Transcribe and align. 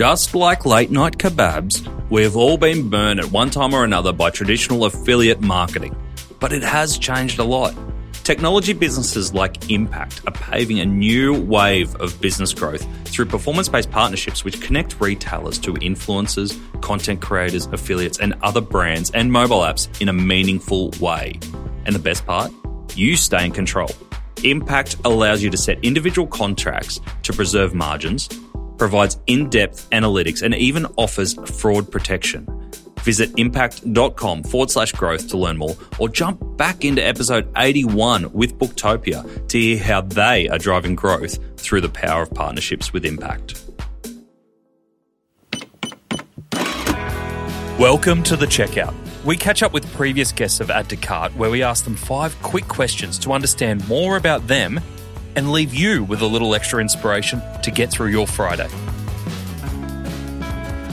Just 0.00 0.34
like 0.34 0.64
late 0.64 0.90
night 0.90 1.18
kebabs, 1.18 1.86
we've 2.08 2.34
all 2.34 2.56
been 2.56 2.88
burned 2.88 3.20
at 3.20 3.30
one 3.30 3.50
time 3.50 3.74
or 3.74 3.84
another 3.84 4.14
by 4.14 4.30
traditional 4.30 4.86
affiliate 4.86 5.42
marketing. 5.42 5.94
But 6.38 6.54
it 6.54 6.62
has 6.62 6.96
changed 6.96 7.38
a 7.38 7.44
lot. 7.44 7.74
Technology 8.24 8.72
businesses 8.72 9.34
like 9.34 9.70
Impact 9.70 10.22
are 10.26 10.32
paving 10.32 10.80
a 10.80 10.86
new 10.86 11.38
wave 11.38 11.94
of 11.96 12.18
business 12.18 12.54
growth 12.54 12.82
through 13.08 13.26
performance 13.26 13.68
based 13.68 13.90
partnerships 13.90 14.42
which 14.42 14.62
connect 14.62 14.98
retailers 15.02 15.58
to 15.58 15.74
influencers, 15.74 16.58
content 16.80 17.20
creators, 17.20 17.66
affiliates, 17.66 18.20
and 18.20 18.32
other 18.40 18.62
brands 18.62 19.10
and 19.10 19.30
mobile 19.30 19.60
apps 19.60 20.00
in 20.00 20.08
a 20.08 20.14
meaningful 20.14 20.94
way. 20.98 21.38
And 21.84 21.94
the 21.94 21.98
best 21.98 22.24
part? 22.24 22.50
You 22.94 23.16
stay 23.16 23.44
in 23.44 23.52
control. 23.52 23.90
Impact 24.44 24.96
allows 25.04 25.42
you 25.42 25.50
to 25.50 25.58
set 25.58 25.84
individual 25.84 26.26
contracts 26.26 27.02
to 27.24 27.34
preserve 27.34 27.74
margins, 27.74 28.30
provides 28.80 29.18
in 29.26 29.50
depth 29.50 29.88
analytics, 29.90 30.42
and 30.42 30.54
even 30.54 30.86
offers 30.96 31.34
fraud 31.60 31.92
protection. 31.92 32.46
Visit 33.02 33.30
impact.com 33.36 34.42
forward 34.42 34.70
slash 34.70 34.92
growth 34.92 35.28
to 35.28 35.36
learn 35.36 35.58
more 35.58 35.76
or 35.98 36.08
jump 36.08 36.56
back 36.56 36.82
into 36.82 37.06
episode 37.06 37.46
81 37.58 38.32
with 38.32 38.58
Booktopia 38.58 39.48
to 39.48 39.60
hear 39.60 39.78
how 39.78 40.00
they 40.00 40.48
are 40.48 40.56
driving 40.56 40.94
growth 40.94 41.38
through 41.58 41.82
the 41.82 41.90
power 41.90 42.22
of 42.22 42.30
partnerships 42.32 42.90
with 42.90 43.04
Impact. 43.04 43.62
Welcome 47.78 48.22
to 48.24 48.36
the 48.36 48.46
checkout. 48.46 48.94
We 49.26 49.36
catch 49.36 49.62
up 49.62 49.74
with 49.74 49.90
previous 49.92 50.32
guests 50.32 50.60
of 50.60 50.70
Add 50.70 50.88
to 50.88 50.96
Cart 50.96 51.36
where 51.36 51.50
we 51.50 51.62
ask 51.62 51.84
them 51.84 51.96
five 51.96 52.34
quick 52.40 52.66
questions 52.66 53.18
to 53.18 53.32
understand 53.32 53.86
more 53.88 54.16
about 54.16 54.46
them 54.46 54.80
and 55.36 55.52
leave 55.52 55.74
you 55.74 56.04
with 56.04 56.22
a 56.22 56.26
little 56.26 56.54
extra 56.54 56.80
inspiration 56.80 57.42
to 57.62 57.70
get 57.70 57.90
through 57.90 58.08
your 58.08 58.26
Friday. 58.26 58.68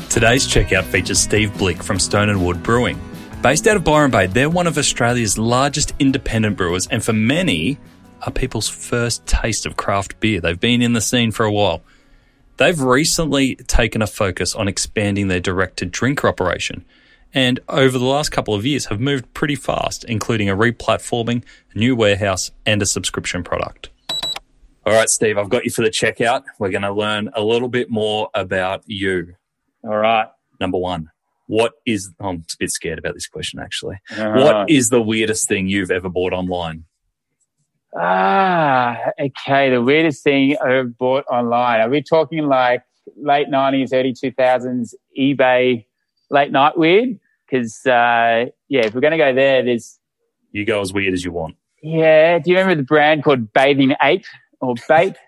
Today's 0.10 0.48
checkout 0.48 0.86
features 0.86 1.20
Steve 1.20 1.56
Blick 1.58 1.84
from 1.84 2.00
Stone 2.00 2.30
and 2.30 2.44
Wood 2.46 2.64
Brewing. 2.64 3.00
Based 3.44 3.68
out 3.68 3.78
of 3.78 3.84
Byron 3.84 4.10
Bay, 4.10 4.26
they're 4.26 4.50
one 4.50 4.66
of 4.66 4.78
Australia's 4.78 5.38
largest 5.38 5.94
independent 6.00 6.58
brewers, 6.58 6.88
and 6.88 7.04
for 7.04 7.14
many, 7.14 7.78
are 8.24 8.32
people's 8.32 8.68
first 8.68 9.26
taste 9.26 9.66
of 9.66 9.78
craft 9.78 10.20
beer. 10.20 10.42
They've 10.42 10.60
been 10.60 10.82
in 10.82 10.94
the 10.94 11.02
scene 11.02 11.32
for 11.32 11.46
a 11.46 11.52
while. 11.52 11.82
They've 12.58 12.80
recently 12.80 13.56
taken 13.56 14.02
a 14.02 14.08
focus 14.08 14.56
on 14.56 14.68
expanding 14.68 15.28
their 15.28 15.40
direct 15.40 15.78
to 15.78 15.86
drinker 15.86 16.28
operation, 16.28 16.84
and 17.34 17.60
over 17.70 18.00
the 18.00 18.06
last 18.06 18.30
couple 18.30 18.56
of 18.56 18.66
years 18.66 18.88
have 18.88 19.00
moved 19.00 19.32
pretty 19.36 19.56
fast, 19.56 20.04
including 20.06 20.50
a 20.50 20.56
replatforming, 20.56 21.44
a 21.74 21.78
new 21.78 21.96
warehouse, 21.96 22.50
and 22.66 22.82
a 22.82 22.86
subscription 22.88 23.44
product. 23.44 23.90
All 24.88 24.94
right, 24.94 25.10
Steve, 25.10 25.38
I've 25.38 25.50
got 25.50 25.66
you 25.66 25.72
for 25.72 25.82
the 25.82 25.90
checkout. 25.90 26.44
We're 26.60 26.70
going 26.70 26.84
to 26.84 26.94
learn 26.94 27.30
a 27.34 27.44
little 27.44 27.68
bit 27.68 27.90
more 27.90 28.30
about 28.34 28.84
you. 28.86 29.36
All 29.84 29.98
right. 29.98 30.28
Number 30.62 30.78
one, 30.78 31.10
what 31.48 31.74
is, 31.86 32.10
oh, 32.22 32.30
I'm 32.30 32.36
a 32.38 32.56
bit 32.58 32.72
scared 32.72 32.98
about 32.98 33.14
this 33.14 33.28
question 33.28 33.60
actually. 33.60 33.98
Uh, 34.18 34.32
What 34.32 34.70
is 34.70 34.88
the 34.90 35.02
weirdest 35.02 35.50
thing 35.50 35.68
you've 35.68 35.92
ever 35.92 36.08
bought 36.08 36.32
online? 36.32 36.86
Ah, 38.00 38.98
okay. 39.20 39.70
The 39.72 39.82
weirdest 39.82 40.24
thing 40.24 40.56
I've 40.66 40.98
bought 40.98 41.26
online. 41.30 41.82
Are 41.82 41.90
we 41.90 42.02
talking 42.02 42.46
like 42.48 42.82
late 43.18 43.50
90s, 43.50 43.90
early 43.92 44.14
2000s 44.14 44.94
eBay 45.20 45.86
late 46.30 46.52
night 46.54 46.78
weird? 46.78 47.20
Because, 47.50 47.86
uh, 47.86 48.46
yeah, 48.70 48.86
if 48.86 48.96
we're 48.96 49.02
going 49.02 49.12
to 49.12 49.18
go 49.18 49.34
there, 49.34 49.64
there's, 49.66 50.00
You 50.54 50.64
go 50.64 50.80
as 50.80 50.94
weird 50.94 51.14
as 51.14 51.26
you 51.26 51.34
want. 51.34 51.58
yeah. 51.82 52.40
Do 52.40 52.52
you 52.52 52.58
remember 52.58 52.76
the 52.76 52.86
brand 52.88 53.26
called 53.26 53.52
Bathing 53.52 53.94
Ape 54.02 54.26
or 54.62 54.76
Bape? 54.88 55.16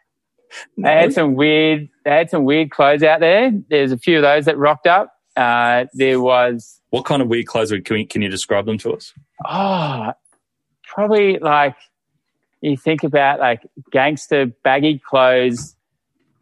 They 0.78 0.92
had 0.92 1.14
some 1.14 1.36
weird, 1.36 1.90
they 2.06 2.10
had 2.10 2.32
some 2.32 2.44
weird 2.44 2.72
clothes 2.72 3.04
out 3.04 3.20
there. 3.20 3.52
There's 3.70 3.92
a 3.92 4.00
few 4.00 4.16
of 4.18 4.24
those 4.24 4.46
that 4.46 4.58
rocked 4.58 4.88
up. 4.88 5.14
Uh, 5.38 5.86
there 5.94 6.20
was, 6.20 6.82
What 6.90 7.06
kind 7.06 7.22
of 7.22 7.28
weird 7.28 7.46
clothes 7.46 7.72
would- 7.72 7.86
can, 7.86 7.94
we, 7.98 8.06
can 8.06 8.24
you 8.24 8.30
describe 8.30 8.66
them 8.66 8.80
to 8.80 8.94
us? 8.94 9.14
oh, 9.46 10.12
probably 10.88 11.38
like 11.38 11.76
you 12.62 12.76
think 12.76 13.04
about 13.04 13.40
like 13.40 13.62
gangster 13.92 14.48
baggy 14.64 14.98
clothes, 15.08 15.76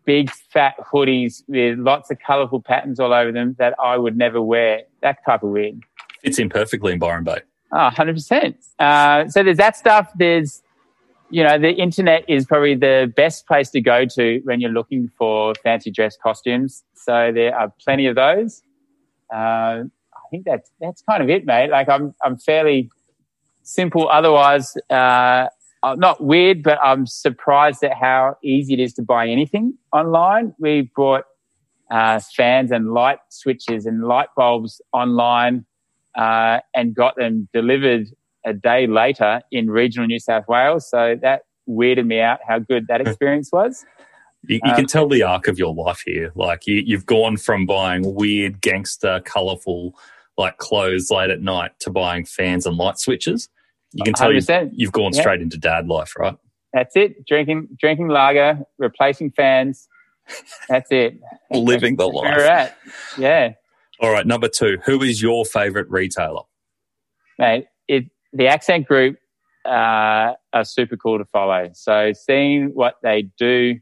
big 0.05 0.31
fat 0.31 0.75
hoodies 0.89 1.43
with 1.49 1.77
lots 1.77 2.09
of 2.09 2.17
colorful 2.25 2.61
patterns 2.61 3.01
all 3.01 3.13
over 3.13 3.33
them 3.33 3.57
that 3.59 3.75
I 3.77 3.97
would 3.97 4.15
never 4.17 4.41
wear. 4.41 4.83
That 5.01 5.17
type 5.25 5.43
of 5.43 5.49
weird. 5.49 5.81
Fits 6.23 6.39
in 6.39 6.47
perfectly 6.47 6.93
in 6.93 6.99
Byron 6.99 7.25
Bay. 7.25 7.41
Oh, 7.73 7.89
100%. 7.93 8.55
Uh, 8.79 9.27
so 9.27 9.43
there's 9.43 9.57
that 9.57 9.75
stuff. 9.75 10.09
There's, 10.15 10.63
you 11.29 11.43
know, 11.43 11.57
the 11.57 11.71
internet 11.71 12.23
is 12.27 12.45
probably 12.45 12.75
the 12.75 13.11
best 13.15 13.47
place 13.47 13.69
to 13.71 13.81
go 13.81 14.05
to 14.05 14.41
when 14.43 14.61
you're 14.61 14.71
looking 14.71 15.09
for 15.17 15.53
fancy 15.63 15.91
dress 15.91 16.17
costumes. 16.17 16.83
So 16.93 17.31
there 17.33 17.57
are 17.57 17.73
plenty 17.83 18.07
of 18.07 18.15
those. 18.15 18.61
Uh, 19.33 19.83
I 19.83 20.29
think 20.31 20.45
that's, 20.45 20.71
that's 20.79 21.01
kind 21.01 21.21
of 21.21 21.29
it, 21.29 21.45
mate. 21.45 21.69
Like 21.69 21.89
I'm, 21.89 22.13
I'm 22.23 22.37
fairly 22.37 22.89
simple. 23.63 24.07
Otherwise, 24.09 24.75
uh, 24.89 25.47
uh, 25.83 25.95
not 25.95 26.23
weird, 26.23 26.63
but 26.63 26.79
I'm 26.83 27.05
surprised 27.05 27.83
at 27.83 27.93
how 27.93 28.37
easy 28.43 28.73
it 28.73 28.79
is 28.79 28.93
to 28.95 29.01
buy 29.01 29.27
anything 29.27 29.77
online. 29.93 30.55
We 30.59 30.91
bought 30.95 31.25
uh, 31.91 32.19
fans 32.35 32.71
and 32.71 32.93
light 32.93 33.19
switches 33.29 33.85
and 33.85 34.03
light 34.03 34.29
bulbs 34.35 34.81
online 34.91 35.65
uh, 36.15 36.59
and 36.73 36.95
got 36.95 37.15
them 37.15 37.47
delivered 37.53 38.07
a 38.45 38.53
day 38.53 38.87
later 38.87 39.41
in 39.51 39.69
regional 39.69 40.07
New 40.07 40.19
South 40.19 40.45
Wales. 40.47 40.89
So 40.89 41.15
that 41.21 41.41
weirded 41.67 42.05
me 42.05 42.19
out 42.21 42.39
how 42.47 42.59
good 42.59 42.87
that 42.87 43.01
experience 43.01 43.49
was. 43.51 43.85
You, 44.43 44.59
you 44.63 44.71
Um, 44.71 44.75
can 44.77 44.85
tell 44.85 45.07
the 45.09 45.23
arc 45.23 45.47
of 45.47 45.57
your 45.59 45.73
life 45.73 46.01
here. 46.05 46.31
Like 46.35 46.67
you, 46.67 46.81
you've 46.85 47.05
gone 47.05 47.37
from 47.37 47.65
buying 47.65 48.15
weird, 48.15 48.61
gangster, 48.61 49.19
colorful, 49.25 49.93
like 50.37 50.57
clothes 50.57 51.09
late 51.11 51.29
at 51.31 51.41
night 51.41 51.71
to 51.79 51.89
buying 51.89 52.23
fans 52.25 52.65
and 52.65 52.77
light 52.77 52.99
switches. 52.99 53.49
You 53.93 54.03
can 54.03 54.13
tell 54.13 54.31
you've, 54.31 54.47
you've 54.73 54.91
gone 54.91 55.11
Yeah. 55.13 55.21
straight 55.21 55.41
into 55.41 55.57
dad 55.57 55.87
life, 55.87 56.13
right? 56.17 56.35
That's 56.73 56.95
it. 56.95 57.25
Drinking, 57.25 57.69
drinking 57.79 58.09
lager, 58.09 58.59
replacing 58.77 59.31
fans. 59.31 59.87
That's 60.69 60.91
it. 60.91 61.19
Living 61.51 61.95
the 61.95 62.07
Where 62.07 62.23
we're 62.37 62.45
life. 62.47 62.49
at. 62.49 62.77
Yeah. 63.17 63.53
All 63.99 64.11
right, 64.11 64.27
number 64.27 64.47
two. 64.47 64.77
Who 64.85 65.01
is 65.01 65.21
your 65.21 65.43
favorite 65.45 65.89
retailer? 65.89 66.43
mate, 67.39 67.65
the 68.33 68.47
accent 68.47 68.87
group 68.87 69.17
uh, 69.65 70.33
are 70.53 70.63
super 70.63 70.97
cool 70.97 71.17
to 71.17 71.25
follow. 71.25 71.69
So 71.73 72.13
seeing 72.13 72.69
what 72.73 72.95
they 73.03 73.29
do 73.37 73.79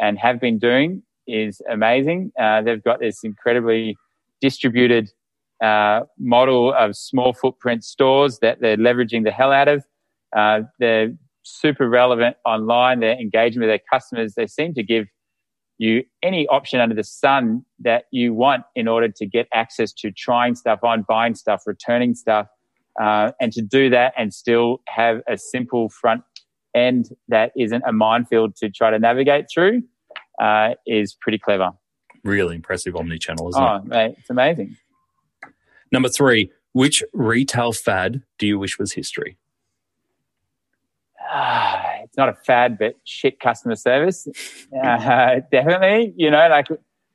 and 0.00 0.18
have 0.18 0.40
been 0.40 0.58
doing 0.58 1.02
is 1.26 1.60
amazing. 1.70 2.32
Uh, 2.38 2.62
they've 2.62 2.82
got 2.82 3.00
this 3.00 3.22
incredibly 3.22 3.96
distributed 4.40 5.10
uh, 5.62 6.00
model 6.18 6.72
of 6.72 6.96
small 6.96 7.32
footprint 7.32 7.84
stores 7.84 8.38
that 8.40 8.60
they're 8.60 8.76
leveraging 8.76 9.24
the 9.24 9.30
hell 9.30 9.52
out 9.52 9.68
of. 9.68 9.84
Uh, 10.34 10.62
they're 10.78 11.12
super 11.42 11.88
relevant 11.88 12.36
online. 12.44 13.00
They're 13.00 13.18
engaging 13.18 13.60
with 13.60 13.68
their 13.68 13.80
customers. 13.92 14.34
They 14.34 14.46
seem 14.46 14.74
to 14.74 14.82
give 14.82 15.06
you 15.78 16.04
any 16.22 16.46
option 16.48 16.80
under 16.80 16.94
the 16.94 17.04
sun 17.04 17.64
that 17.78 18.04
you 18.10 18.34
want 18.34 18.64
in 18.74 18.86
order 18.86 19.08
to 19.08 19.26
get 19.26 19.48
access 19.54 19.92
to 19.94 20.10
trying 20.10 20.54
stuff 20.54 20.80
on, 20.82 21.04
buying 21.08 21.34
stuff, 21.34 21.62
returning 21.66 22.14
stuff 22.14 22.46
uh, 23.00 23.32
and 23.40 23.52
to 23.52 23.62
do 23.62 23.90
that 23.90 24.12
and 24.16 24.32
still 24.34 24.82
have 24.88 25.22
a 25.28 25.38
simple 25.38 25.88
front 25.88 26.22
end 26.74 27.10
that 27.28 27.52
isn't 27.56 27.82
a 27.86 27.92
minefield 27.92 28.54
to 28.56 28.70
try 28.70 28.90
to 28.90 28.98
navigate 28.98 29.46
through 29.52 29.82
uh, 30.40 30.74
is 30.86 31.16
pretty 31.20 31.38
clever. 31.38 31.70
Really 32.24 32.56
impressive 32.56 32.94
omni-channel, 32.94 33.48
isn't 33.48 33.62
it? 33.62 33.66
Oh, 33.66 33.76
it? 33.76 33.84
mate, 33.86 34.14
it's 34.18 34.30
amazing. 34.30 34.76
Number 35.90 36.08
three. 36.08 36.50
Which 36.72 37.02
retail 37.12 37.72
fad 37.72 38.22
do 38.38 38.46
you 38.46 38.56
wish 38.58 38.78
was 38.78 38.92
history? 38.92 39.38
It's 42.02 42.16
not 42.16 42.28
a 42.28 42.34
fad, 42.34 42.76
but 42.76 42.96
shit 43.04 43.38
customer 43.38 43.76
service. 43.76 44.26
Uh, 44.84 45.40
definitely, 45.52 46.12
you 46.16 46.30
know, 46.30 46.48
like 46.48 46.66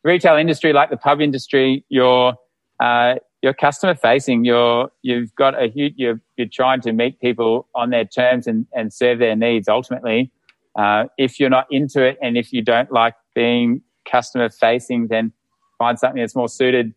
retail 0.04 0.36
industry, 0.36 0.72
like 0.72 0.90
the 0.90 0.98
pub 0.98 1.20
industry, 1.20 1.84
you're 1.90 2.34
uh, 2.80 3.16
you're 3.46 3.54
customer 3.54 3.94
facing. 3.94 4.44
You're 4.44 4.90
you've 5.04 5.34
got 5.36 5.54
a 5.62 5.68
huge. 5.68 5.94
You're 5.98 6.20
you're 6.36 6.48
trying 6.52 6.82
to 6.82 6.92
meet 6.92 7.22
people 7.22 7.68
on 7.76 7.92
their 7.92 8.04
terms 8.04 8.48
and 8.48 8.66
and 8.74 8.92
serve 8.92 9.20
their 9.20 9.36
needs. 9.36 9.68
Ultimately, 9.68 10.32
uh, 10.76 11.06
if 11.20 11.40
you're 11.40 11.52
not 11.52 11.68
into 11.70 12.04
it 12.04 12.18
and 12.24 12.38
if 12.38 12.52
you 12.52 12.64
don't 12.64 12.92
like 12.92 13.14
being 13.36 13.84
customer 14.10 14.50
facing, 14.50 15.10
then 15.10 15.32
find 15.78 16.00
something 16.00 16.20
that's 16.20 16.36
more 16.36 16.50
suited. 16.50 16.96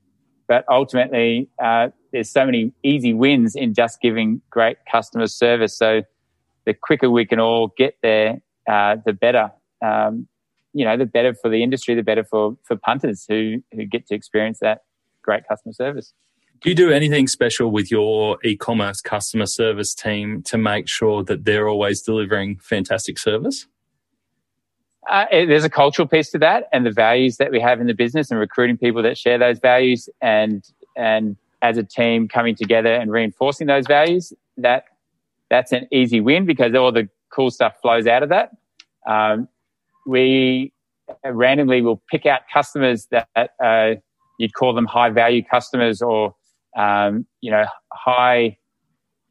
But 0.49 0.65
ultimately, 0.71 1.51
uh, 1.63 1.89
there's 2.13 2.31
so 2.31 2.47
many 2.47 2.73
easy 2.83 3.13
wins 3.13 3.55
in 3.55 3.75
just 3.75 4.01
giving 4.01 4.41
great 4.49 4.79
customer 4.91 5.27
service. 5.27 5.77
So 5.77 6.01
the 6.65 6.73
quicker 6.73 7.11
we 7.11 7.27
can 7.27 7.41
all 7.41 7.75
get 7.77 7.99
there, 8.03 8.41
uh, 8.67 8.97
the 9.05 9.13
better. 9.13 9.53
Um, 9.85 10.27
you 10.73 10.87
know, 10.87 10.97
the 10.97 11.05
better 11.05 11.35
for 11.35 11.51
the 11.51 11.63
industry, 11.63 11.95
the 11.95 12.03
better 12.03 12.25
for, 12.25 12.57
for 12.65 12.77
punters 12.77 13.27
who, 13.29 13.63
who 13.73 13.85
get 13.85 14.07
to 14.07 14.15
experience 14.15 14.61
that 14.61 14.85
great 15.23 15.47
customer 15.47 15.75
service. 15.75 16.15
Do 16.61 16.71
you 16.71 16.75
do 16.75 16.91
anything 16.91 17.29
special 17.29 17.71
with 17.71 17.89
your 17.91 18.39
e-commerce 18.45 19.01
customer 19.01 19.47
service 19.47 19.95
team 19.95 20.43
to 20.45 20.59
make 20.59 20.89
sure 20.89 21.23
that 21.25 21.45
they're 21.45 21.69
always 21.69 22.03
delivering 22.03 22.59
fantastic 22.59 23.19
service? 23.19 23.67
Uh, 25.09 25.27
there's 25.31 25.65
a 25.65 25.71
cultural 25.71 26.09
piece 26.09 26.31
to 26.31 26.39
that, 26.39 26.65
and 26.73 26.85
the 26.85 26.91
values 26.91 27.37
that 27.37 27.53
we 27.53 27.61
have 27.61 27.81
in 27.81 27.87
the 27.87 27.95
business, 27.95 28.31
and 28.31 28.41
recruiting 28.41 28.77
people 28.77 29.03
that 29.03 29.17
share 29.17 29.39
those 29.39 29.59
values, 29.59 30.09
and 30.21 30.65
and 30.97 31.37
as 31.63 31.79
a 31.79 31.83
team 31.83 32.29
coming 32.29 32.55
together 32.55 32.93
and 32.93 33.11
reinforcing 33.11 33.69
those 33.69 33.87
values. 33.87 34.33
That 34.57 34.85
that's 35.51 35.73
an 35.73 35.87
easy 35.93 36.21
win 36.21 36.45
because 36.45 36.75
all 36.75 36.93
the 36.93 37.09
cool 37.31 37.51
stuff 37.51 37.75
flows 37.81 38.07
out 38.07 38.23
of 38.23 38.29
that. 38.31 38.51
Um, 39.07 39.49
we 40.07 40.73
randomly 41.25 41.81
will 41.83 42.03
pick 42.11 42.27
out 42.27 42.43
customers 42.53 43.07
that 43.11 43.29
uh, 43.63 43.95
you'd 44.39 44.55
call 44.55 44.75
them 44.75 44.87
high 44.87 45.11
value 45.11 45.43
customers 45.43 46.03
or 46.03 46.35
um, 46.79 47.27
you 47.43 47.51
know 47.51 47.67
high 47.93 48.57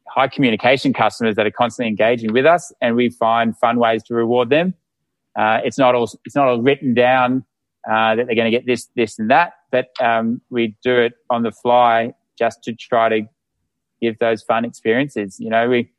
high 0.08 0.28
communication 0.28 0.92
customers 0.92 1.36
that 1.36 1.46
are 1.46 1.50
constantly 1.50 1.88
engaging 1.88 2.32
with 2.32 2.46
us, 2.46 2.72
and 2.80 2.94
we 2.94 3.08
find 3.08 3.56
fun 3.56 3.78
ways 3.78 4.02
to 4.04 4.14
reward 4.14 4.50
them. 4.50 4.74
Uh, 5.36 5.60
it's 5.64 5.78
not 5.78 5.94
all 5.94 6.08
it's 6.24 6.36
not 6.36 6.46
all 6.46 6.60
written 6.60 6.94
down 6.94 7.44
uh, 7.88 8.14
that 8.14 8.26
they're 8.26 8.36
going 8.36 8.50
to 8.50 8.56
get 8.56 8.66
this, 8.66 8.88
this, 8.96 9.18
and 9.18 9.30
that, 9.30 9.52
but 9.70 9.88
um, 10.00 10.40
we 10.50 10.76
do 10.82 10.94
it 10.96 11.14
on 11.30 11.42
the 11.42 11.52
fly 11.52 12.12
just 12.38 12.62
to 12.62 12.74
try 12.74 13.08
to 13.08 13.22
give 14.00 14.18
those 14.18 14.42
fun 14.42 14.64
experiences. 14.64 15.38
You 15.38 15.50
know, 15.50 15.68
we 15.68 15.90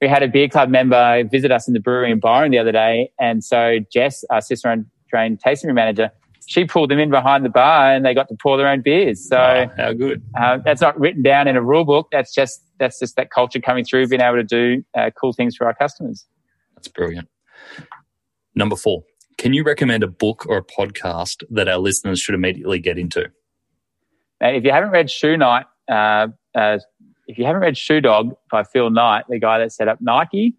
we 0.00 0.08
had 0.08 0.22
a 0.22 0.28
beer 0.28 0.48
club 0.48 0.68
member 0.68 1.24
visit 1.24 1.50
us 1.50 1.68
in 1.68 1.74
the 1.74 1.80
brewery 1.80 2.10
in 2.10 2.20
Byron 2.20 2.50
the 2.50 2.58
other 2.58 2.72
day, 2.72 3.10
and 3.20 3.44
so 3.44 3.78
Jess, 3.92 4.24
our 4.30 4.40
Cicerone 4.40 4.86
trained 5.08 5.40
tasting 5.40 5.68
room 5.68 5.76
manager, 5.76 6.10
she 6.46 6.64
pulled 6.64 6.90
them 6.90 6.98
in 6.98 7.10
behind 7.10 7.44
the 7.44 7.48
bar, 7.48 7.92
and 7.92 8.04
they 8.04 8.14
got 8.14 8.28
to 8.28 8.36
pour 8.40 8.56
their 8.56 8.68
own 8.68 8.82
beers. 8.82 9.28
So 9.28 9.36
oh, 9.36 9.70
how 9.76 9.92
good! 9.92 10.22
Uh, 10.38 10.58
that's 10.64 10.80
not 10.80 10.98
written 10.98 11.22
down 11.22 11.48
in 11.48 11.56
a 11.56 11.62
rule 11.62 11.84
book. 11.84 12.08
That's 12.12 12.34
just 12.34 12.62
that's 12.78 12.98
just 12.98 13.16
that 13.16 13.30
culture 13.30 13.60
coming 13.60 13.84
through, 13.84 14.08
being 14.08 14.20
able 14.20 14.36
to 14.36 14.44
do 14.44 14.84
uh, 14.96 15.10
cool 15.18 15.32
things 15.32 15.56
for 15.56 15.66
our 15.66 15.74
customers. 15.74 16.26
That's 16.74 16.88
brilliant. 16.88 17.28
Number 18.54 18.76
four, 18.76 19.04
can 19.38 19.52
you 19.52 19.64
recommend 19.64 20.02
a 20.02 20.08
book 20.08 20.46
or 20.48 20.58
a 20.58 20.64
podcast 20.64 21.42
that 21.50 21.68
our 21.68 21.78
listeners 21.78 22.20
should 22.20 22.34
immediately 22.34 22.78
get 22.78 22.98
into? 22.98 23.30
Now, 24.40 24.50
if 24.50 24.64
you 24.64 24.70
haven't 24.70 24.90
read 24.90 25.10
Shoe 25.10 25.36
Night, 25.36 25.66
uh, 25.88 26.28
uh, 26.54 26.78
if 27.26 27.38
you 27.38 27.44
haven't 27.44 27.62
read 27.62 27.76
Shoe 27.76 28.00
Dog 28.00 28.34
by 28.50 28.64
Phil 28.64 28.90
Knight, 28.90 29.24
the 29.28 29.38
guy 29.38 29.58
that 29.58 29.72
set 29.72 29.88
up 29.88 29.98
Nike, 30.00 30.54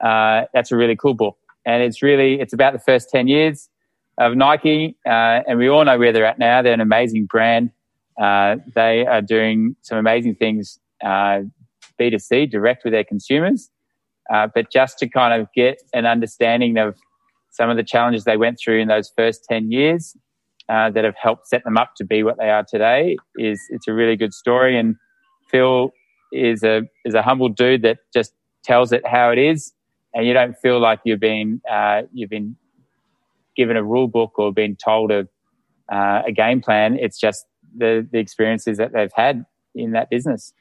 uh, 0.00 0.42
that's 0.52 0.72
a 0.72 0.76
really 0.76 0.96
cool 0.96 1.14
book. 1.14 1.36
And 1.64 1.82
it's 1.82 2.02
really, 2.02 2.40
it's 2.40 2.52
about 2.52 2.72
the 2.72 2.78
first 2.78 3.10
10 3.10 3.28
years 3.28 3.68
of 4.18 4.36
Nike. 4.36 4.96
Uh, 5.06 5.40
and 5.46 5.58
we 5.58 5.68
all 5.68 5.84
know 5.84 5.98
where 5.98 6.12
they're 6.12 6.26
at 6.26 6.38
now. 6.38 6.62
They're 6.62 6.74
an 6.74 6.80
amazing 6.80 7.26
brand. 7.26 7.70
Uh, 8.20 8.56
they 8.74 9.06
are 9.06 9.22
doing 9.22 9.76
some 9.82 9.96
amazing 9.96 10.34
things, 10.34 10.78
uh, 11.04 11.40
B2C, 12.00 12.50
direct 12.50 12.84
with 12.84 12.92
their 12.92 13.04
consumers. 13.04 13.70
but 14.28 14.70
just 14.72 14.98
to 14.98 15.08
kind 15.08 15.40
of 15.40 15.48
get 15.54 15.80
an 15.94 16.04
understanding 16.04 16.78
of 16.78 16.96
some 17.50 17.70
of 17.70 17.76
the 17.76 17.82
challenges 17.82 18.24
they 18.24 18.36
went 18.36 18.58
through 18.62 18.80
in 18.80 18.88
those 18.88 19.10
first 19.16 19.44
10 19.48 19.70
years 19.70 20.16
uh, 20.68 20.90
that 20.90 21.04
have 21.04 21.16
helped 21.20 21.48
set 21.48 21.64
them 21.64 21.76
up 21.76 21.94
to 21.96 22.04
be 22.04 22.22
what 22.22 22.36
they 22.38 22.50
are 22.50 22.64
today 22.68 23.16
is 23.36 23.60
it's 23.70 23.88
a 23.88 23.92
really 23.92 24.16
good 24.16 24.32
story 24.32 24.78
and 24.78 24.96
phil 25.50 25.90
is 26.32 26.62
a 26.62 26.82
is 27.04 27.14
a 27.14 27.22
humble 27.22 27.48
dude 27.48 27.82
that 27.82 27.98
just 28.12 28.32
tells 28.62 28.92
it 28.92 29.06
how 29.06 29.30
it 29.30 29.38
is 29.38 29.72
and 30.14 30.26
you 30.26 30.32
don't 30.32 30.56
feel 30.58 30.78
like 30.78 31.00
you've 31.04 31.20
been 31.20 31.60
uh, 31.70 32.02
you've 32.12 32.30
been 32.30 32.54
given 33.58 33.76
a 33.76 33.84
rule 33.84 34.08
book 34.08 34.38
or 34.38 34.52
been 34.52 34.74
told 34.76 35.10
a 35.10 35.28
uh, 35.92 36.22
a 36.26 36.32
game 36.32 36.60
plan 36.62 36.96
it's 36.98 37.18
just 37.18 37.44
the 37.76 38.06
the 38.10 38.18
experiences 38.18 38.78
that 38.78 38.92
they've 38.92 39.12
had 39.14 39.44
in 39.74 39.92
that 39.92 40.08
business 40.08 40.54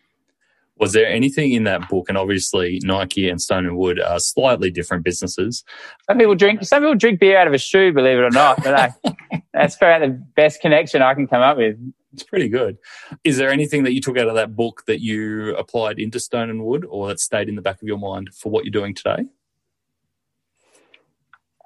was 0.80 0.94
there 0.94 1.08
anything 1.08 1.54
in 1.54 1.64
that 1.64 1.90
book? 1.90 2.08
And 2.10 2.18
obviously, 2.18 2.80
Nike 2.84 3.30
and 3.30 3.42
Stone 3.42 3.66
and 3.66 3.78
Wood 3.78 4.00
are 4.00 4.20
slightly 4.20 4.70
different 4.70 5.04
businesses. 5.04 5.64
Some 6.08 6.18
people 6.18 6.36
drink. 6.36 6.64
Some 6.64 6.84
people 6.84 6.96
drink 6.96 7.20
beer 7.20 7.38
out 7.38 7.48
of 7.48 7.54
a 7.54 7.58
shoe. 7.58 7.92
Believe 7.92 8.18
it 8.18 8.22
or 8.22 8.30
not, 8.30 8.64
but 8.64 8.74
I, 8.74 8.94
that's 9.54 9.76
probably 9.76 10.08
the 10.08 10.14
best 10.36 10.62
connection 10.62 11.02
I 11.02 11.14
can 11.14 11.28
come 11.28 11.42
up 11.42 11.58
with. 11.58 11.78
It's 12.14 12.24
pretty 12.24 12.48
good. 12.48 12.78
Is 13.24 13.38
there 13.38 13.52
anything 13.52 13.84
that 13.84 13.94
you 13.94 14.02
took 14.02 14.18
out 14.18 14.28
of 14.28 14.36
that 14.36 14.56
book 14.56 14.84
that 14.88 15.02
you 15.02 15.56
applied 15.56 16.00
into 16.00 16.20
Stone 16.20 16.50
and 16.50 16.64
Wood, 16.64 16.86
or 16.88 17.08
that 17.08 17.20
stayed 17.20 17.50
in 17.50 17.56
the 17.56 17.62
back 17.62 17.82
of 17.82 17.88
your 17.88 18.00
mind 18.00 18.30
for 18.34 18.52
what 18.52 18.64
you're 18.64 18.72
doing 18.72 18.94
today? 18.94 19.26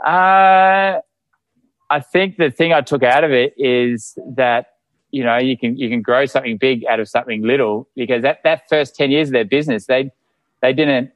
Uh, 0.04 1.00
I 1.92 2.00
think 2.00 2.38
the 2.38 2.50
thing 2.50 2.72
I 2.72 2.80
took 2.80 3.04
out 3.04 3.26
of 3.26 3.32
it 3.32 3.54
is 3.58 4.18
that 4.36 4.68
you 5.12 5.26
know 5.26 5.38
you 5.38 5.58
can 5.58 5.76
you 5.78 5.90
can 5.90 6.02
grow 6.02 6.26
something 6.26 6.56
big 6.56 6.86
out 6.86 7.02
of 7.02 7.10
something 7.10 7.44
little 7.44 7.90
because 7.98 8.22
that 8.22 8.40
that 8.46 8.64
first 8.70 8.96
10 8.96 9.12
years 9.12 9.28
of 9.28 9.34
their 9.34 9.46
business 9.46 9.88
they 9.88 10.10
they 10.62 10.72
didn't 10.72 11.12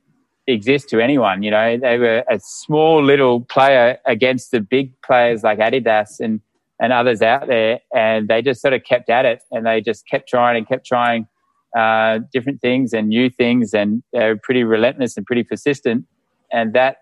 exist 0.47 0.89
to 0.89 0.99
anyone 0.99 1.43
you 1.43 1.49
know. 1.49 1.77
They 1.77 1.97
were 1.97 2.23
a 2.29 2.39
small 2.39 3.01
little 3.01 3.41
player 3.41 3.97
against 4.05 4.51
the 4.51 4.59
big 4.59 4.91
players 5.01 5.43
like 5.43 5.59
Adidas 5.59 6.19
and 6.19 6.41
and 6.81 6.91
others 6.91 7.21
out 7.21 7.47
there 7.47 7.79
and 7.95 8.27
they 8.27 8.41
just 8.41 8.61
sort 8.61 8.73
of 8.73 8.83
kept 8.83 9.09
at 9.09 9.23
it 9.23 9.43
and 9.51 9.65
they 9.65 9.79
just 9.79 10.05
kept 10.09 10.27
trying 10.27 10.57
and 10.57 10.67
kept 10.67 10.85
trying 10.85 11.25
uh, 11.77 12.19
different 12.33 12.59
things 12.59 12.91
and 12.91 13.07
new 13.07 13.29
things 13.29 13.73
and 13.73 14.03
they're 14.11 14.35
pretty 14.35 14.65
relentless 14.65 15.15
and 15.15 15.25
pretty 15.25 15.43
persistent 15.43 16.05
and 16.51 16.73
that 16.73 16.97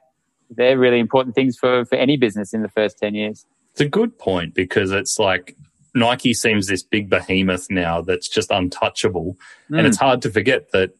they're 0.51 0.77
really 0.77 0.99
important 0.99 1.33
things 1.33 1.57
for 1.57 1.85
for 1.85 1.95
any 1.95 2.17
business 2.17 2.53
in 2.53 2.61
the 2.61 2.69
first 2.69 2.99
10 2.99 3.15
years 3.15 3.47
it's 3.73 3.81
a 3.81 3.89
good 3.89 4.17
point 4.19 4.53
because 4.53 4.91
it's 4.91 5.17
like 5.17 5.57
Nike 5.95 6.33
seems 6.33 6.67
this 6.67 6.83
big 6.83 7.09
behemoth 7.09 7.67
now 7.69 8.01
that's 8.01 8.29
just 8.29 8.51
untouchable. 8.51 9.35
Mm. 9.69 9.79
And 9.79 9.87
it's 9.87 9.97
hard 9.97 10.21
to 10.23 10.29
forget 10.29 10.71
that 10.71 10.91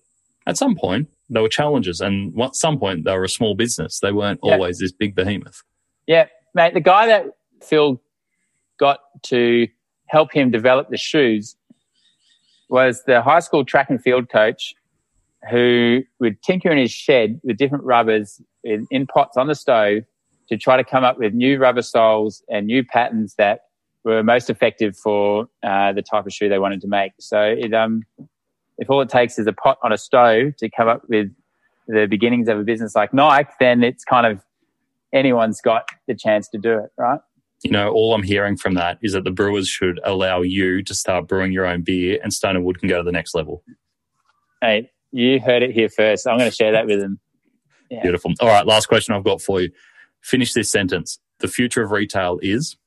at 0.47 0.57
some 0.57 0.75
point 0.75 1.07
there 1.29 1.43
were 1.43 1.49
challenges 1.49 2.01
and 2.01 2.39
at 2.41 2.55
some 2.55 2.79
point 2.79 3.05
they 3.05 3.15
were 3.15 3.23
a 3.23 3.29
small 3.29 3.53
business. 3.53 3.99
They 3.99 4.11
weren't 4.11 4.39
yeah. 4.43 4.53
always 4.53 4.79
this 4.79 4.91
big 4.91 5.13
behemoth. 5.13 5.61
Yeah, 6.07 6.27
mate. 6.55 6.73
The 6.73 6.81
guy 6.81 7.05
that 7.07 7.27
Phil 7.61 8.01
got 8.79 8.99
to 9.23 9.67
help 10.07 10.33
him 10.33 10.49
develop 10.49 10.89
the 10.89 10.97
shoes 10.97 11.55
was 12.69 13.03
the 13.05 13.21
high 13.21 13.39
school 13.39 13.63
track 13.63 13.91
and 13.91 14.01
field 14.01 14.29
coach 14.29 14.73
who 15.51 16.01
would 16.19 16.41
tinker 16.41 16.71
in 16.71 16.77
his 16.79 16.91
shed 16.91 17.39
with 17.43 17.57
different 17.57 17.83
rubbers 17.83 18.41
in, 18.63 18.87
in 18.89 19.05
pots 19.05 19.37
on 19.37 19.47
the 19.47 19.55
stove 19.55 20.03
to 20.49 20.57
try 20.57 20.77
to 20.77 20.83
come 20.83 21.03
up 21.03 21.17
with 21.17 21.33
new 21.33 21.57
rubber 21.57 21.81
soles 21.81 22.43
and 22.49 22.67
new 22.67 22.83
patterns 22.83 23.35
that 23.37 23.61
were 24.03 24.23
most 24.23 24.49
effective 24.49 24.97
for 24.97 25.47
uh, 25.63 25.93
the 25.93 26.01
type 26.01 26.25
of 26.25 26.33
shoe 26.33 26.49
they 26.49 26.59
wanted 26.59 26.81
to 26.81 26.87
make. 26.87 27.13
So 27.19 27.41
it, 27.41 27.73
um, 27.73 28.03
if 28.77 28.89
all 28.89 29.01
it 29.01 29.09
takes 29.09 29.39
is 29.39 29.47
a 29.47 29.53
pot 29.53 29.77
on 29.83 29.91
a 29.91 29.97
stove 29.97 30.55
to 30.57 30.69
come 30.69 30.87
up 30.87 31.03
with 31.07 31.27
the 31.87 32.07
beginnings 32.07 32.47
of 32.47 32.59
a 32.59 32.63
business 32.63 32.95
like 32.95 33.13
Nike, 33.13 33.49
then 33.59 33.83
it's 33.83 34.03
kind 34.03 34.25
of 34.25 34.41
anyone's 35.13 35.61
got 35.61 35.89
the 36.07 36.15
chance 36.15 36.49
to 36.49 36.57
do 36.57 36.77
it, 36.79 36.89
right? 36.97 37.19
You 37.63 37.71
know, 37.71 37.91
all 37.91 38.13
I'm 38.13 38.23
hearing 38.23 38.57
from 38.57 38.73
that 38.73 38.97
is 39.01 39.13
that 39.13 39.23
the 39.23 39.31
brewers 39.31 39.69
should 39.69 39.99
allow 40.03 40.41
you 40.41 40.83
to 40.83 40.93
start 40.93 41.29
brewing 41.29 41.53
your 41.53 41.65
own 41.65 41.81
beer 41.81 42.19
and 42.21 42.33
Stone 42.33 42.57
and 42.57 42.65
Wood 42.65 42.79
can 42.79 42.89
go 42.89 42.97
to 42.97 43.03
the 43.03 43.11
next 43.11 43.33
level. 43.33 43.63
Hey, 44.61 44.91
you 45.11 45.39
heard 45.39 45.63
it 45.63 45.71
here 45.71 45.87
first. 45.87 46.27
I'm 46.27 46.37
going 46.37 46.49
to 46.49 46.55
share 46.55 46.73
that 46.73 46.87
with 46.87 46.99
them. 46.99 47.19
Yeah. 47.89 48.01
Beautiful. 48.01 48.33
All 48.41 48.49
right, 48.49 48.65
last 48.65 48.87
question 48.87 49.13
I've 49.15 49.23
got 49.23 49.41
for 49.41 49.61
you. 49.61 49.69
Finish 50.23 50.53
this 50.53 50.71
sentence. 50.71 51.19
The 51.39 51.47
future 51.47 51.83
of 51.83 51.91
retail 51.91 52.39
is? 52.41 52.77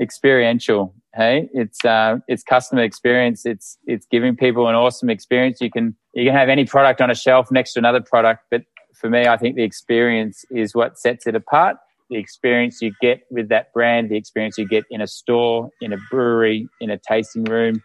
experiential. 0.00 0.94
Hey, 1.14 1.48
it's 1.52 1.84
uh, 1.84 2.16
it's 2.26 2.42
customer 2.42 2.82
experience. 2.82 3.46
It's 3.46 3.78
it's 3.86 4.06
giving 4.10 4.36
people 4.36 4.68
an 4.68 4.74
awesome 4.74 5.10
experience. 5.10 5.60
You 5.60 5.70
can 5.70 5.96
you 6.12 6.24
can 6.24 6.34
have 6.34 6.48
any 6.48 6.64
product 6.64 7.00
on 7.00 7.10
a 7.10 7.14
shelf 7.14 7.50
next 7.50 7.74
to 7.74 7.78
another 7.78 8.00
product, 8.00 8.44
but 8.50 8.62
for 8.94 9.08
me, 9.10 9.26
I 9.26 9.36
think 9.36 9.56
the 9.56 9.62
experience 9.62 10.44
is 10.50 10.74
what 10.74 10.98
sets 10.98 11.26
it 11.26 11.34
apart. 11.34 11.76
The 12.10 12.16
experience 12.16 12.80
you 12.82 12.92
get 13.00 13.20
with 13.30 13.48
that 13.48 13.72
brand, 13.72 14.10
the 14.10 14.16
experience 14.16 14.58
you 14.58 14.68
get 14.68 14.84
in 14.90 15.00
a 15.00 15.06
store, 15.06 15.70
in 15.80 15.92
a 15.92 15.96
brewery, 16.10 16.68
in 16.80 16.90
a 16.90 16.98
tasting 16.98 17.44
room. 17.44 17.82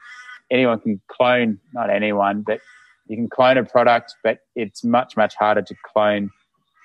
Anyone 0.51 0.79
can 0.79 1.01
clone, 1.07 1.59
not 1.73 1.89
anyone, 1.89 2.43
but 2.45 2.59
you 3.07 3.15
can 3.15 3.29
clone 3.29 3.57
a 3.57 3.63
product, 3.63 4.15
but 4.23 4.39
it's 4.55 4.83
much, 4.83 5.15
much 5.15 5.35
harder 5.35 5.61
to 5.61 5.75
clone 5.93 6.31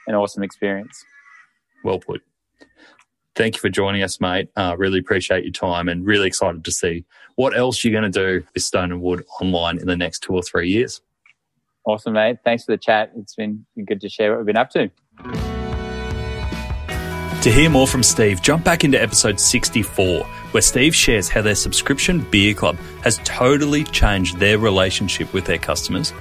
an 0.07 0.15
awesome 0.15 0.43
experience. 0.43 1.05
Well 1.85 2.01
put 2.01 2.23
thank 3.35 3.57
you 3.57 3.61
for 3.61 3.69
joining 3.69 4.03
us, 4.03 4.21
mate. 4.21 4.49
Uh, 4.57 4.75
really 4.79 4.99
appreciate 4.99 5.45
your 5.45 5.53
time 5.53 5.89
and 5.89 6.07
really 6.07 6.27
excited 6.27 6.65
to 6.65 6.73
see 6.73 7.05
what 7.37 7.57
else 7.57 7.85
you're 7.85 7.99
going 7.99 8.11
to 8.11 8.41
do 8.41 8.47
with 8.55 8.63
Stone 8.63 8.93
and 8.93 9.03
Wood 9.03 9.25
online 9.41 9.79
in 9.79 9.87
the 9.87 9.97
next 9.97 10.21
two 10.21 10.33
or 10.35 10.43
three 10.43 10.69
years. 10.69 11.01
Awesome, 11.85 12.15
mate. 12.15 12.39
Thanks 12.45 12.65
for 12.65 12.73
the 12.73 12.79
chat. 12.79 13.13
It's 13.17 13.35
been 13.35 13.67
good 13.85 14.01
to 14.01 14.09
share 14.09 14.31
what 14.31 14.39
we've 14.39 14.47
been 14.47 14.57
up 14.57 14.71
to. 14.71 14.91
To 17.43 17.53
hear 17.53 17.69
more 17.69 17.87
from 17.87 18.03
Steve, 18.03 18.41
jump 18.41 18.65
back 18.65 18.85
into 18.85 19.01
episode 19.01 19.39
64, 19.39 20.25
where 20.25 20.63
Steve 20.63 20.95
shares 20.95 21.29
how 21.29 21.43
their 21.43 21.55
subscription 21.55 22.21
beer 22.31 22.55
club 22.55 22.77
has 23.03 23.21
totally 23.25 23.85
changed 23.85 24.39
their 24.39 24.59
relationship 24.59 25.31
with 25.35 25.45
their 25.45 25.59
customers 25.59 26.15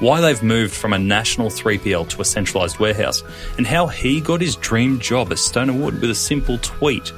why 0.00 0.20
they've 0.20 0.42
moved 0.42 0.74
from 0.74 0.92
a 0.92 0.98
national 0.98 1.48
3PL 1.48 2.08
to 2.08 2.20
a 2.20 2.24
centralised 2.24 2.78
warehouse, 2.78 3.22
and 3.56 3.66
how 3.66 3.86
he 3.86 4.20
got 4.20 4.40
his 4.40 4.56
dream 4.56 4.98
job 4.98 5.30
at 5.30 5.38
Stone 5.38 5.80
Wood 5.80 6.00
with 6.00 6.10
a 6.10 6.14
simple 6.14 6.58
tweet. 6.58 7.12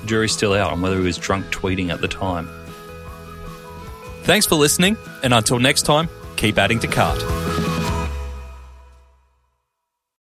The 0.00 0.06
jury's 0.06 0.32
still 0.32 0.54
out 0.54 0.72
on 0.72 0.80
whether 0.80 0.96
he 0.96 1.02
was 1.02 1.18
drunk 1.18 1.46
tweeting 1.46 1.90
at 1.90 2.00
the 2.00 2.08
time. 2.08 2.48
Thanks 4.22 4.46
for 4.46 4.56
listening, 4.56 4.96
and 5.22 5.32
until 5.32 5.58
next 5.58 5.82
time, 5.82 6.08
keep 6.36 6.58
adding 6.58 6.78
to 6.80 6.86
cart. 6.86 7.47